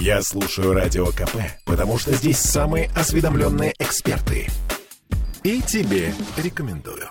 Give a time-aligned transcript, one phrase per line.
[0.00, 4.48] Я слушаю Радио КП, потому что здесь самые осведомленные эксперты.
[5.42, 7.08] И тебе рекомендую.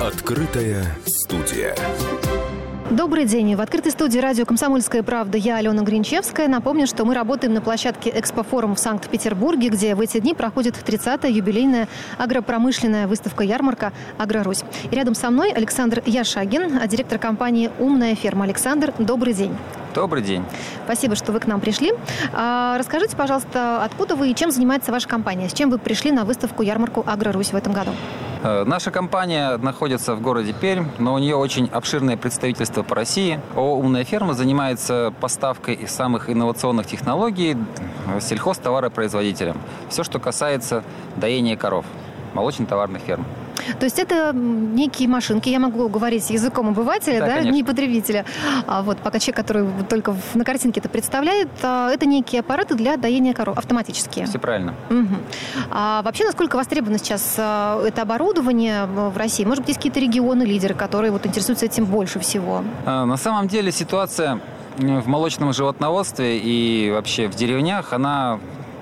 [0.00, 1.74] Открытая студия.
[2.90, 3.54] Добрый день.
[3.54, 6.48] В открытой студии радио «Комсомольская правда» я, Алена Гринчевская.
[6.48, 11.28] Напомню, что мы работаем на площадке «Экспофорум» в Санкт-Петербурге, где в эти дни проходит 30-я
[11.28, 14.64] юбилейная агропромышленная выставка-ярмарка «Агрорусь».
[14.90, 18.46] И рядом со мной Александр Яшагин, директор компании «Умная ферма».
[18.46, 19.54] Александр, добрый день.
[19.94, 20.42] Добрый день.
[20.86, 21.92] Спасибо, что вы к нам пришли.
[22.32, 25.50] А, расскажите, пожалуйста, откуда вы и чем занимается ваша компания?
[25.50, 27.90] С чем вы пришли на выставку-ярмарку «Агрорусь» в этом году?
[28.42, 33.40] Э, наша компания находится в городе Пермь, но у нее очень обширное представительство по России.
[33.56, 37.56] ООО «Умная ферма» занимается поставкой самых инновационных технологий
[38.20, 39.56] сельхозтоваропроизводителям.
[39.88, 40.84] Все, что касается
[41.16, 41.84] доения коров,
[42.34, 43.24] молочно-товарных ферм.
[43.78, 48.24] То есть это некие машинки, я могу говорить языком обывателя, да, да не потребителя.
[48.66, 52.96] А вот пока человек, который только на картинке это представляет, а, это некие аппараты для
[52.96, 54.26] доения коров, автоматические.
[54.26, 54.74] Все правильно.
[54.90, 55.16] Угу.
[55.70, 59.44] А вообще, насколько востребовано сейчас а, это оборудование в России?
[59.44, 62.64] Может быть, есть какие-то регионы, лидеры, которые вот интересуются этим больше всего?
[62.86, 64.40] А, на самом деле ситуация
[64.76, 68.38] в молочном животноводстве и вообще в деревнях, она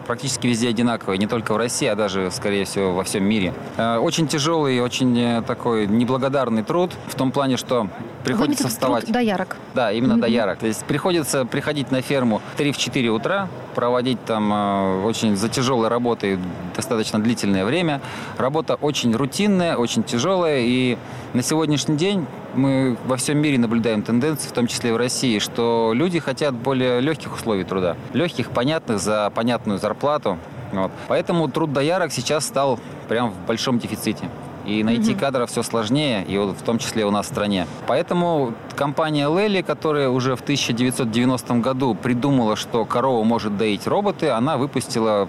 [0.07, 3.53] практически везде одинаковые, не только в России, а даже, скорее всего, во всем мире.
[3.77, 7.89] Э, очень тяжелый, очень э, такой неблагодарный труд в том плане, что
[8.25, 9.05] приходится вставать...
[9.05, 9.57] Труд доярок.
[9.75, 10.21] Да, именно mm-hmm.
[10.21, 10.59] доярок.
[10.59, 15.89] То есть приходится приходить на ферму в 3-4 утра, проводить там э, очень за тяжелой
[15.89, 16.39] работой
[16.75, 18.01] достаточно длительное время.
[18.39, 20.97] Работа очень рутинная, очень тяжелая, и
[21.35, 25.39] на сегодняшний день мы во всем мире наблюдаем тенденции, в том числе и в России,
[25.39, 27.97] что люди хотят более легких условий труда.
[28.13, 30.39] Легких, понятных, за понятную зарплату.
[30.73, 30.91] Вот.
[31.09, 34.29] Поэтому труд доярок сейчас стал прям в большом дефиците.
[34.65, 35.21] И найти угу.
[35.21, 37.69] кадров все сложнее, и в том числе у нас в стране.
[37.87, 44.57] Поэтому компания Лели, которая уже в 1990 году придумала, что корову может доить роботы, она
[44.57, 45.29] выпустила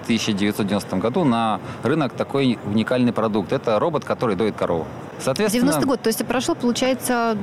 [0.00, 3.52] в 1990 году на рынок такой уникальный продукт.
[3.52, 4.86] Это робот, который доит корову.
[5.18, 7.36] Соответственно, 90 год, то есть прошло, получается,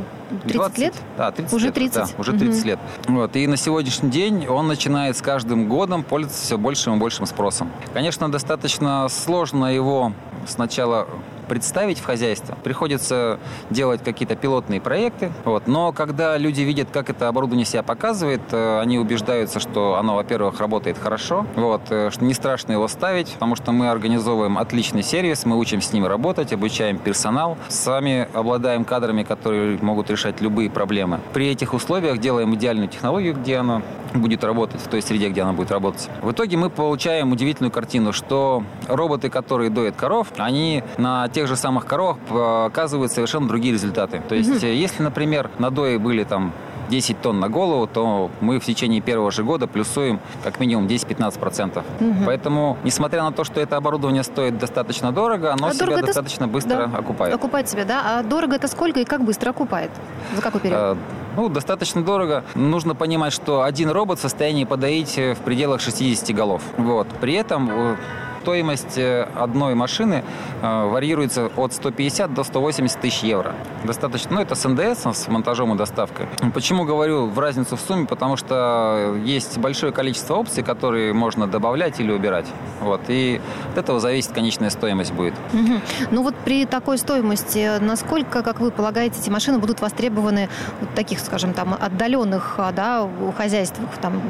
[0.44, 0.94] 30 20, лет?
[1.18, 1.76] Да, 30 уже лет.
[1.76, 1.96] 30.
[1.96, 2.68] Да, уже 30 угу.
[2.68, 2.80] лет.
[3.08, 7.26] Вот, и на сегодняшний день он начинает с каждым годом пользоваться все большим и большим
[7.26, 7.72] спросом.
[7.94, 10.14] Конечно, достаточно сложно его
[10.46, 11.08] сначала
[11.50, 12.58] представить в хозяйство.
[12.64, 13.40] Приходится
[13.70, 15.32] делать какие-то пилотные проекты.
[15.44, 15.68] Вот.
[15.68, 20.60] Но когда люди видят, как это оборудование себя показывает, э, они убеждаются, что оно, во-первых,
[20.62, 25.46] работает хорошо, вот, э, что не страшно его ставить, потому что мы организовываем отличный сервис,
[25.46, 31.20] мы учим с ним работать, обучаем персонал, сами обладаем кадрами, которые могут решать любые проблемы.
[31.34, 33.82] При этих условиях делаем идеальную технологию, где она
[34.14, 36.10] будет работать, в той среде, где она будет работать.
[36.22, 41.56] В итоге мы получаем удивительную картину, что роботы, которые доят коров, они на тех же
[41.56, 44.22] самых коровах показывают совершенно другие результаты.
[44.28, 44.66] То есть, угу.
[44.66, 46.54] если, например, надои были там
[46.90, 51.78] 10 тонн на голову, то мы в течение первого же года плюсуем как минимум 10-15%.
[51.78, 52.16] Угу.
[52.26, 56.46] Поэтому, несмотря на то, что это оборудование стоит достаточно дорого, оно а себя дорого достаточно
[56.46, 56.54] это...
[56.54, 56.98] быстро да.
[56.98, 57.34] окупает.
[57.34, 58.20] Окупает себя, да?
[58.20, 59.92] А дорого это сколько и как быстро окупает?
[60.36, 60.80] За какой период?
[60.80, 60.98] А,
[61.40, 62.44] ну, достаточно дорого.
[62.54, 66.62] Нужно понимать, что один робот в состоянии подоить в пределах 60 голов.
[66.78, 67.08] Вот.
[67.22, 67.96] При этом э,
[68.42, 70.24] стоимость э, одной машины
[70.62, 73.54] э, варьируется от 150 до 180 тысяч евро.
[73.84, 76.28] Достаточно, ну это с НДС, с монтажом и доставкой.
[76.54, 78.06] Почему говорю в разницу в сумме?
[78.06, 82.48] Потому что есть большое количество опций, которые можно добавлять или убирать.
[82.82, 83.02] Вот.
[83.08, 83.42] И
[83.72, 85.34] от этого зависит конечная стоимость будет.
[85.54, 85.82] Угу.
[86.12, 90.50] Ну вот при такой стоимости, насколько, как вы полагаете, эти машины будут востребованы
[90.80, 93.08] вот таких, скажем, там отдаленных да,
[93.38, 93.90] хозяйствах?
[94.02, 94.22] Там.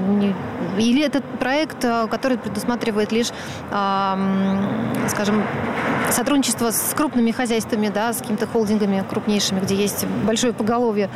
[0.78, 3.31] Или этот проект, э, который предусматривает лишь
[5.08, 5.44] скажем,
[6.12, 11.10] сотрудничество с крупными хозяйствами, да, с какими-то холдингами крупнейшими, где есть большое поголовье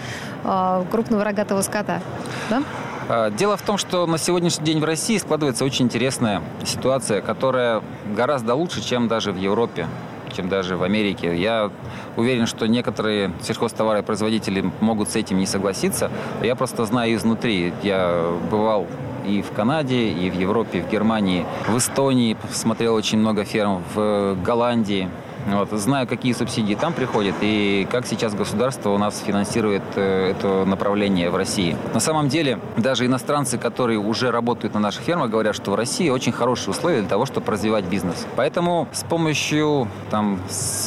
[0.44, 2.02] а, крупного рогатого скота,
[2.50, 2.64] да?
[3.10, 7.82] А, дело в том, что на сегодняшний день в России складывается очень интересная ситуация, которая
[8.16, 9.88] гораздо лучше, чем даже в Европе
[10.34, 11.38] чем даже в Америке.
[11.38, 11.70] Я
[12.18, 16.10] уверен, что некоторые сельхозтоваропроизводители могут с этим не согласиться.
[16.42, 17.72] Я просто знаю изнутри.
[17.84, 18.88] Я бывал
[19.26, 23.84] и в Канаде, и в Европе, и в Германии, в Эстонии смотрел очень много ферм,
[23.94, 25.10] в Голландии.
[25.48, 30.66] Вот, знаю, какие субсидии там приходят и как сейчас государство у нас финансирует э, это
[30.66, 31.76] направление в России.
[31.94, 36.10] На самом деле, даже иностранцы, которые уже работают на наших фермах, говорят, что в России
[36.10, 38.26] очень хорошие условия для того, чтобы развивать бизнес.
[38.36, 40.86] Поэтому с помощью там, с,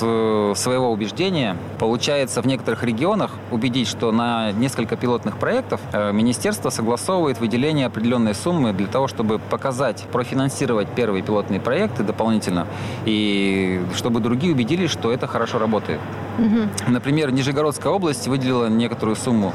[0.55, 7.41] своего убеждения получается в некоторых регионах убедить, что на несколько пилотных проектов э, министерство согласовывает
[7.41, 12.67] выделение определенной суммы для того, чтобы показать, профинансировать первые пилотные проекты дополнительно,
[13.05, 16.00] и чтобы другие врачи убедились, что это хорошо работает.
[16.38, 16.93] Угу.
[16.93, 19.52] Например, Нижегородская область выделила некоторую сумму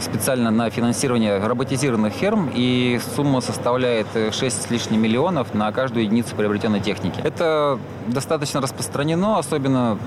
[0.00, 6.34] специально на финансирование роботизированных ферм, и сумма составляет 6 с лишним миллионов на каждую единицу
[6.34, 7.20] приобретенной техники.
[7.22, 9.98] Это достаточно распространено, особенно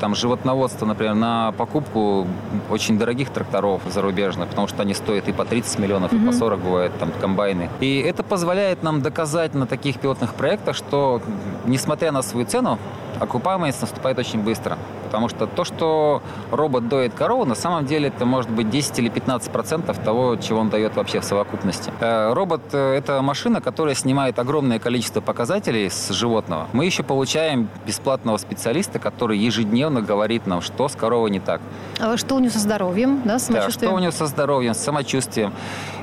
[0.00, 2.26] там, животноводства, например, на покупку
[2.70, 6.22] очень дорогих тракторов зарубежных, потому что они стоят и по 30 миллионов, mm-hmm.
[6.22, 7.70] и по 40 бывает, там, комбайны.
[7.80, 11.20] И это позволяет нам доказать на таких пилотных проектах, что,
[11.64, 12.78] несмотря на свою цену,
[13.18, 14.76] окупаемость наступает очень быстро.
[15.06, 19.08] Потому что то, что робот доит корову, на самом деле это может быть 10 или
[19.08, 21.92] 15 процентов того, чего он дает вообще в совокупности.
[22.00, 26.66] Э, робот э,– это машина, которая снимает огромное количество показателей с животного.
[26.72, 31.60] Мы еще получаем бесплатного специалиста, который ежедневно говорит нам, что с коровой не так.
[32.00, 35.52] А что у него со здоровьем, да, Да, что у него со здоровьем, с самочувствием.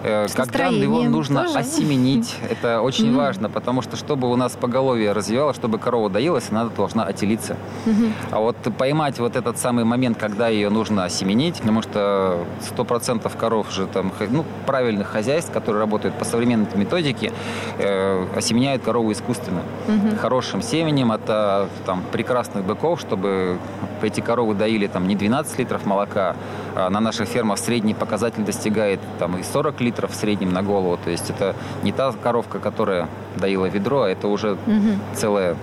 [0.03, 1.59] Э, с когда его нужно тоже?
[1.59, 3.17] осеменить, это очень mm-hmm.
[3.17, 7.55] важно, потому что чтобы у нас поголовье развивалось, чтобы корова доилась, она должна отелиться.
[7.85, 8.11] Mm-hmm.
[8.31, 12.45] А вот по поймать вот этот самый момент, когда ее нужно осеменить, потому что
[12.77, 17.31] 100% коров же там, ну, правильных хозяйств, которые работают по современной методике,
[17.79, 19.61] э, осеменяют корову искусственно.
[19.87, 20.17] Угу.
[20.21, 23.57] Хорошим семенем от а, там, прекрасных быков, чтобы
[24.03, 26.35] эти коровы доили там не 12 литров молока,
[26.75, 30.99] а на наших фермах средний показатель достигает там и 40 литров в среднем на голову.
[31.03, 33.07] То есть это не та коровка, которая
[33.37, 34.99] доила ведро, а это уже угу.
[35.15, 35.55] целая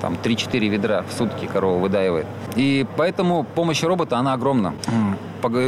[0.00, 2.26] там 3-4 ведра в сутки корова выдаивает.
[2.56, 4.74] И поэтому помощь робота, она огромна.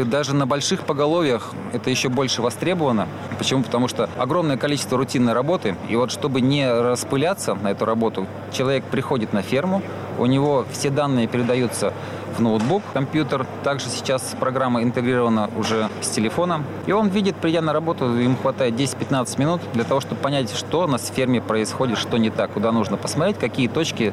[0.07, 3.07] Даже на больших поголовьях это еще больше востребовано.
[3.39, 3.63] Почему?
[3.63, 5.77] Потому что огромное количество рутинной работы.
[5.89, 9.83] И вот чтобы не распыляться на эту работу, человек приходит на ферму,
[10.19, 11.93] у него все данные передаются
[12.37, 13.47] в ноутбук, компьютер.
[13.63, 16.65] Также сейчас программа интегрирована уже с телефоном.
[16.87, 20.87] И он видит, придя на работу, ему хватает 10-15 минут для того, чтобы понять, что
[20.87, 24.13] на ферме происходит, что не так, куда нужно посмотреть, какие точки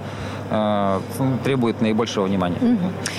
[0.50, 1.00] э,
[1.44, 2.58] требуют наибольшего внимания.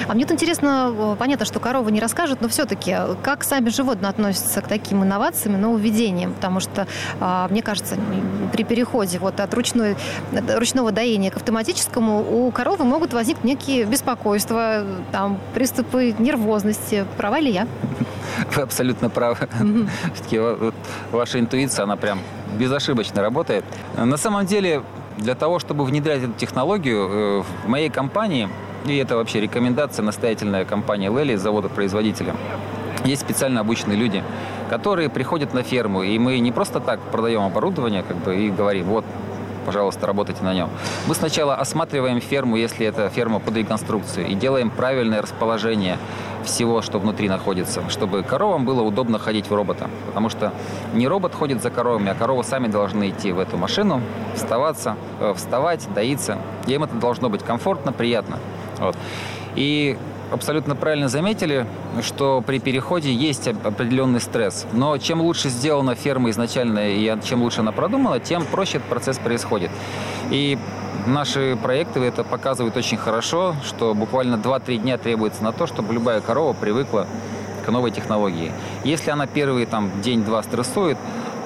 [0.06, 4.68] А мне интересно, понятно, что корова не расскажет, но все-таки как сами животные относятся к
[4.68, 6.32] таким инновациям нововведениям?
[6.32, 6.86] Потому что,
[7.20, 7.96] э, мне кажется,
[8.52, 9.96] при переходе вот от ручной,
[10.54, 17.06] ручного доения к автоматическому у коровы могут возникнуть некие беспокойства, там, приступы нервозности.
[17.16, 17.66] Права ли я?
[18.54, 19.36] Вы абсолютно правы.
[20.14, 20.74] Все-таки вот,
[21.12, 22.20] ваша интуиция, она прям
[22.58, 23.64] безошибочно работает.
[23.96, 24.82] На самом деле,
[25.16, 28.48] для того, чтобы внедрять эту технологию, э, в моей компании,
[28.86, 32.34] и это вообще рекомендация настоятельная компания Лели, завода-производителя,
[33.04, 34.22] есть специально обученные люди,
[34.70, 38.86] которые приходят на ферму, и мы не просто так продаем оборудование как бы, и говорим,
[38.86, 39.04] вот,
[39.68, 40.70] пожалуйста, работайте на нем.
[41.08, 45.98] Мы сначала осматриваем ферму, если это ферма под реконструкцию, и делаем правильное расположение
[46.42, 49.90] всего, что внутри находится, чтобы коровам было удобно ходить в робота.
[50.06, 50.54] Потому что
[50.94, 54.00] не робот ходит за коровами, а коровы сами должны идти в эту машину,
[54.34, 56.38] вставаться, э, вставать, доиться.
[56.66, 58.38] И им это должно быть комфортно, приятно.
[58.78, 58.96] Вот.
[59.54, 59.98] И
[60.30, 61.66] абсолютно правильно заметили,
[62.02, 64.66] что при переходе есть определенный стресс.
[64.72, 69.18] Но чем лучше сделана ферма изначально и чем лучше она продумана, тем проще этот процесс
[69.18, 69.70] происходит.
[70.30, 70.58] И
[71.06, 76.20] наши проекты это показывают очень хорошо, что буквально 2-3 дня требуется на то, чтобы любая
[76.20, 77.06] корова привыкла
[77.64, 78.52] к новой технологии.
[78.84, 80.96] Если она первый там, день-два стрессует,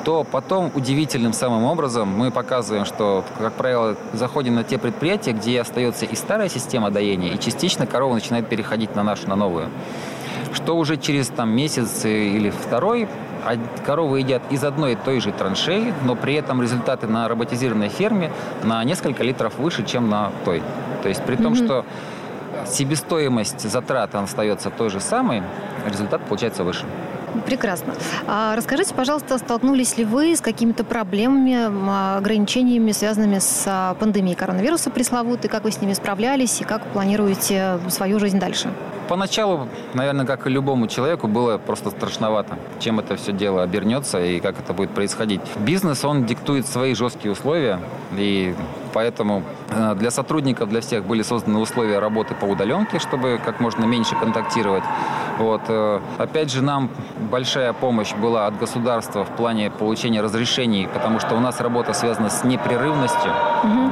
[0.04, 5.60] то потом удивительным самым образом мы показываем, что, как правило, заходим на те предприятия, где
[5.60, 9.68] остается и старая система доения, и частично корова начинает переходить на нашу, на новую.
[10.52, 13.08] Что уже через там, месяц или второй
[13.44, 17.88] а коровы едят из одной и той же траншеи, но при этом результаты на роботизированной
[17.88, 18.30] ферме
[18.62, 20.62] на несколько литров выше, чем на той.
[21.02, 21.64] То есть при том, mm-hmm.
[21.64, 21.84] что
[22.66, 25.42] себестоимость затрат остается той же самой,
[25.86, 26.86] результат получается выше.
[27.46, 27.94] Прекрасно.
[28.26, 34.90] А расскажите, пожалуйста, столкнулись ли вы с какими-то проблемами, ограничениями, связанными с а, пандемией коронавируса
[34.90, 35.50] пресловутой?
[35.50, 38.70] Как вы с ними справлялись и как планируете свою жизнь дальше?
[39.08, 44.40] Поначалу, наверное, как и любому человеку, было просто страшновато, чем это все дело обернется и
[44.40, 45.40] как это будет происходить.
[45.58, 47.80] Бизнес, он диктует свои жесткие условия,
[48.16, 48.54] и
[48.94, 53.84] поэтому э, для сотрудников, для всех были созданы условия работы по удаленке, чтобы как можно
[53.84, 54.84] меньше контактировать.
[55.42, 55.62] Вот.
[55.68, 56.88] Э, опять же, нам
[57.30, 62.30] большая помощь была от государства в плане получения разрешений, потому что у нас работа связана
[62.30, 63.32] с непрерывностью.
[63.64, 63.90] Угу.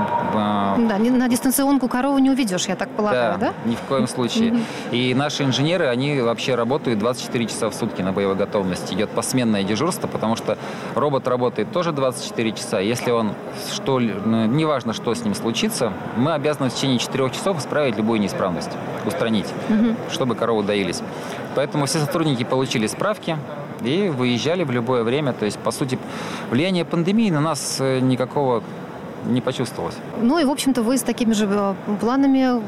[0.89, 3.53] Да, на дистанционку корову не уведешь, я так полагаю, да?
[3.65, 3.71] да?
[3.71, 4.53] ни в коем случае.
[4.53, 4.61] Угу.
[4.93, 8.95] И наши инженеры, они вообще работают 24 часа в сутки на боевой готовности.
[8.95, 10.57] Идет посменное дежурство, потому что
[10.95, 12.79] робот работает тоже 24 часа.
[12.79, 13.33] Если он,
[13.73, 18.21] что, ну, неважно, что с ним случится, мы обязаны в течение 4 часов исправить любую
[18.21, 18.71] неисправность,
[19.05, 19.97] устранить, угу.
[20.11, 21.03] чтобы коровы доились.
[21.55, 23.37] Поэтому все сотрудники получили справки,
[23.83, 25.33] и выезжали в любое время.
[25.33, 25.99] То есть, по сути,
[26.51, 28.63] влияние пандемии на нас э, никакого
[29.27, 29.97] не почувствовалось.
[30.21, 32.61] Ну и, в общем-то, вы с такими же э, планами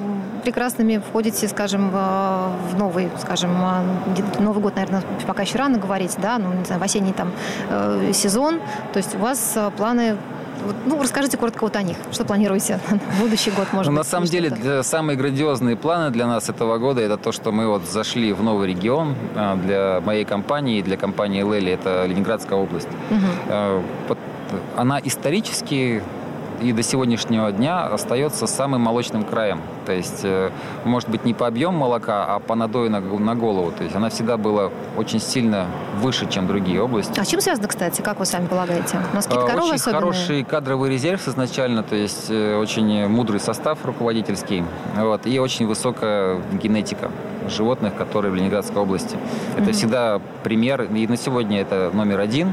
[0.42, 3.50] прекрасными входите, скажем, в новый, скажем,
[4.40, 7.30] Новый год, наверное, пока еще рано говорить, да, ну, не знаю, в осенний там
[8.12, 8.58] сезон.
[8.92, 10.16] То есть у вас планы
[10.86, 11.96] ну, расскажите коротко вот о них.
[12.10, 14.06] Что планируете в будущий год, может ну, быть?
[14.06, 17.68] На самом деле, для, самые грандиозные планы для нас этого года это то, что мы
[17.68, 21.72] вот зашли в новый регион а, для моей компании и для компании Лели.
[21.72, 22.88] Это Ленинградская область.
[23.10, 24.16] Угу.
[24.76, 26.02] Она исторически
[26.62, 29.60] и до сегодняшнего дня остается самым молочным краем.
[29.84, 30.50] То есть, э,
[30.84, 33.72] может быть, не по объему молока, а по надою на, на голову.
[33.72, 35.66] То есть она всегда была очень сильно
[36.00, 37.18] выше, чем другие области.
[37.18, 38.98] А чем связано, кстати, как вы сами полагаете?
[39.12, 40.00] У нас какие-то э, коровы Очень особенные?
[40.00, 44.64] хороший кадровый резерв изначально, то есть э, очень мудрый состав руководительский,
[44.96, 47.10] вот, и очень высокая генетика
[47.48, 49.16] животных, которые в Ленинградской области.
[49.56, 49.72] Это mm-hmm.
[49.72, 52.52] всегда пример, и на сегодня это номер один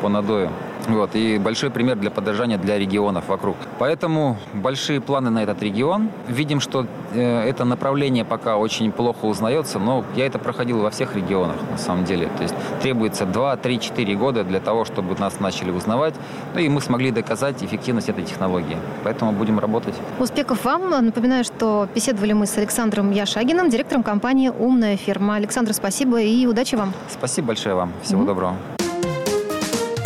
[0.00, 0.50] по надою.
[0.88, 3.56] Вот, и большой пример для поддержания для регионов вокруг.
[3.78, 6.08] Поэтому большие планы на этот регион.
[6.28, 11.14] Видим, что э, это направление пока очень плохо узнается, но я это проходил во всех
[11.14, 12.30] регионах на самом деле.
[12.38, 16.14] То есть требуется 2, 3, 4 года для того, чтобы нас начали узнавать,
[16.54, 18.78] ну и мы смогли доказать эффективность этой технологии.
[19.04, 19.94] Поэтому будем работать.
[20.18, 20.88] Успехов вам.
[21.04, 25.34] Напоминаю, что беседовали мы с Александром Яшагиным, директором компании «Умная ферма».
[25.34, 26.94] Александр, спасибо и удачи вам.
[27.10, 27.92] Спасибо большое вам.
[28.02, 28.26] Всего mm-hmm.
[28.26, 28.77] доброго.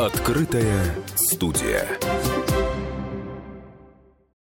[0.03, 1.87] Открытая студия.